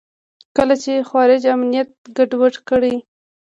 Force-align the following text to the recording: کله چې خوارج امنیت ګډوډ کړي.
کله 0.57 0.75
چې 0.83 1.05
خوارج 1.09 1.41
امنیت 1.55 1.89
ګډوډ 2.17 2.53
کړي. 2.69 2.95